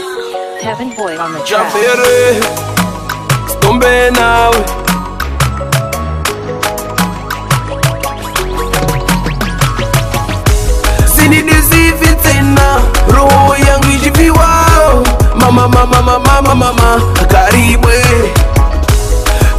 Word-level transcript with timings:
Heaven 0.00 0.90
Boy 0.94 1.16
on 1.16 1.32
the 1.32 1.38
track. 1.40 1.72
Japere, 1.72 2.42
stombe 3.48 4.10
nawe 4.10 4.56
sinidisivi 11.16 12.06
tena 12.22 12.80
roho 13.16 13.56
yangu 13.68 13.86
ijiviwao 13.94 15.06
mama 15.34 15.68
mama 15.68 16.02
mama 16.02 16.18
mama 16.42 16.54
mama 16.54 17.00
karibwe. 17.28 18.04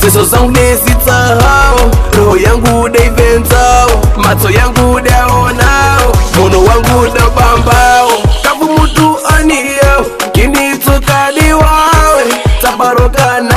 Teso 0.01 0.25
zangu 0.25 0.51
nesitsahao 0.51 1.79
roho 2.17 2.38
yangu 2.38 2.89
daivenzao 2.89 3.89
matso 4.17 4.49
yangu 4.49 4.76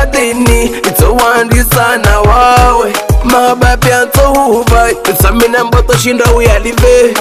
tabaroka 0.00 0.06
nadhini 0.06 0.64
itsowandisana 0.64 2.20
wawe. 2.20 2.92
Mabapyantsohuva 3.24 4.90
itsamina 5.10 5.64
mbotoshinda 5.64 6.24
uyalive 6.24 7.14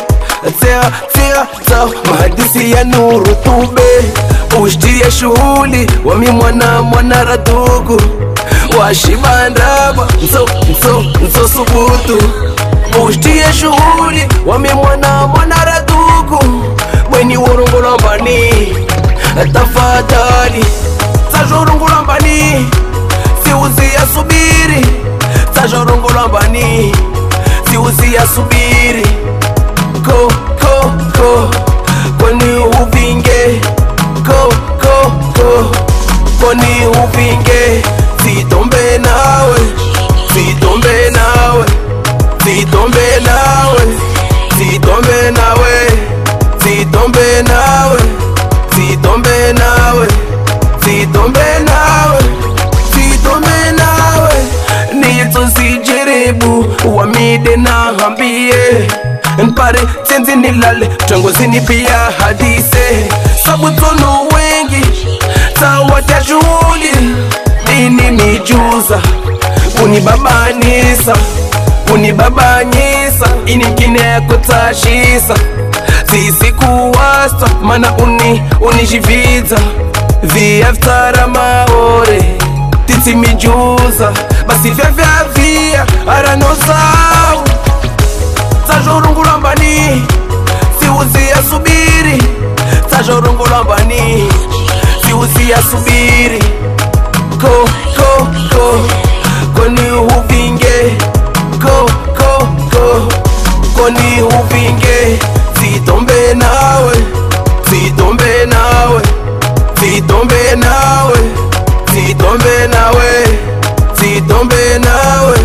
tsea 0.60 0.92
tsea 1.14 1.48
tsa 1.66 1.88
mahadisi 2.12 2.72
ya 2.72 2.84
nuru 2.84 3.36
tube. 3.44 3.82
Ushtiria 4.62 5.12
shughuli 5.12 5.92
wami 6.06 6.28
mwana 6.28 6.82
mwana 6.82 7.24
radugu 7.24 8.02
washibandaba 8.80 10.08
nso 10.24 10.50
nso 10.72 11.02
nso 11.28 11.48
subutu. 11.48 12.24
Ushtiye 13.08 13.54
shughuli 13.54 14.28
wami 14.46 14.70
mwana 14.74 15.28
mwana 15.28 15.66
radugu 15.66 16.64
bweni 17.12 17.38
worongolambani 17.38 18.68
tafadhali 19.54 20.66
siuziya 24.00 24.06
subiri 24.14 24.82
tazvorongolambani 25.54 26.92
siuziya 27.70 28.26
subiri. 28.28 29.04
Ko 30.06 30.28
ko 30.62 30.92
ko 31.18 31.50
koni 32.20 32.52
uvinge 32.82 33.60
ko 34.26 34.40
ko 34.82 34.96
ko 35.36 35.50
koni 36.40 36.88
uvinge 36.88 37.84
sitombe 38.24 38.98
nawe 39.04 39.60
sitombe 40.34 40.89
nitsosijeribu 56.34 56.66
uamide 56.96 57.56
na 57.56 57.72
hambie 57.72 58.54
npare 59.44 59.80
tsenzi 60.04 60.36
nilale 60.36 60.86
tangozini 60.88 61.62
pia 61.62 61.98
hadise. 62.20 63.10
Sabutono 63.46 64.22
wengi 64.36 64.86
tawata 65.60 66.24
shughuli 66.24 67.16
dini 67.66 68.12
nijuza 68.12 69.02
unibabanisa 69.84 71.16
unibabanyisa 71.94 73.28
ini 73.46 73.66
mkine 73.66 74.00
ya 74.00 74.22
kutashisa 74.22 75.36
sisikuwasta 76.12 77.48
mana 77.64 77.94
uni 77.96 78.42
unishividza 78.62 79.58
viaftara 80.24 81.28
maore 81.28 82.38
titsimijuza 82.86 84.12
basi 84.50 84.70
vyavyavia 84.72 85.86
aranosau 86.08 87.44
tazvorongolambani 88.68 90.04
siuziya 90.80 91.38
subiri. 91.50 92.24
Tazvorongolambani 92.90 94.30
siuziya 95.06 95.58
subiri. 95.72 96.40
Ko 97.42 97.66
ko 97.98 98.28
ko 98.52 98.66
koni 99.56 99.90
uvinge. 99.92 100.98
Ko 101.62 101.86
ko 102.18 102.48
ko 102.72 103.08
koni 103.76 104.22
uvinge. 104.22 105.20
Sitombe 105.60 106.34
nawe 106.34 106.94
sitombe 107.70 108.46
nawe 108.46 109.02
sitombe 109.80 110.56
nawe 110.56 111.18
sitombe 111.94 112.68
nawe 112.68 113.10
sitombe 114.00 114.80
nawe 114.80 115.38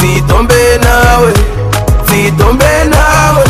sitombe 0.00 0.78
nawe 0.82 1.32
sitombe 2.10 2.84
nawe 2.90 3.44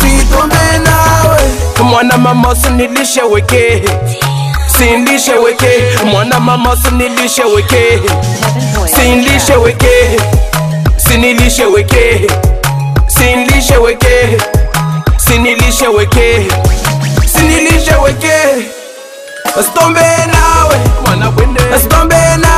sitombe 0.00 0.78
nawe. 0.84 1.40
Mwana 1.84 2.18
mama 2.18 2.48
usinilishe 2.52 3.22
weke 3.22 3.82
sinilishe 4.78 5.32
weke. 5.32 5.68
Mwana 6.04 6.40
mama 6.40 6.72
usinilishe 6.72 7.44
weke 7.44 8.00
sinilishe 8.96 9.54
weke 9.56 10.20
sinilishe 10.96 11.64
weke 11.64 12.26
sinilishe 13.08 13.76
weke 13.76 14.38
sinilishe 15.16 15.86
weke 15.88 16.46
sinilishe 17.32 17.94
weke. 18.04 18.32
Sitombe 19.64 20.00
nawe 20.00 20.76
mwana 21.06 21.30
bwende. 21.30 21.60
sitombe 21.82 22.14
nawe 22.16 22.49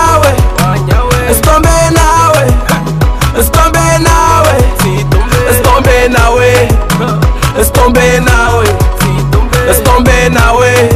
tomber 7.83 8.21
na 8.21 8.57
way. 8.59 8.67
Laisse 9.67 9.83
tomber 9.83 10.31
na 10.31 10.53
way. 10.59 10.89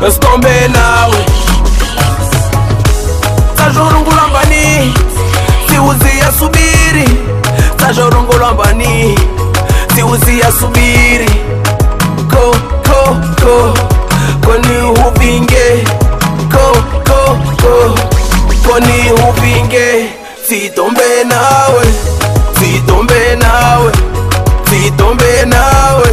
Laisse 0.00 0.18
tomber 0.20 0.68
na 0.70 1.06
lambani, 1.06 1.24
Tajorungula 3.56 4.28
mbani. 4.28 4.94
Siuzi 5.68 6.18
ya 6.18 6.32
co 6.32 7.08
Tajorungula 7.76 8.52
mbani. 8.54 9.18
Siuzi 9.94 10.40
ya 10.40 10.52
subiri. 10.52 11.30
co 12.30 12.52
go, 12.88 13.16
go. 13.44 13.74
Koni 14.46 14.78
ubinge. 15.08 15.84
Go, 16.52 16.72
go, 17.04 17.38
go. 17.62 17.94
Koni 18.68 19.12
ubinge. 19.28 20.08
Sitombe 20.48 21.24
nawe. 21.24 21.84
na 22.58 23.36
nawe. 23.36 23.92
Don't 24.98 25.16
be 25.18 25.44
now. 25.46 26.07